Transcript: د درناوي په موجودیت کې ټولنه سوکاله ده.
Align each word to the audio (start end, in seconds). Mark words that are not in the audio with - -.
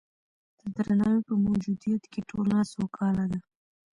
د 0.61 0.63
درناوي 0.75 1.21
په 1.29 1.33
موجودیت 1.45 2.03
کې 2.11 2.21
ټولنه 2.29 2.59
سوکاله 2.73 3.25
ده. 3.31 3.39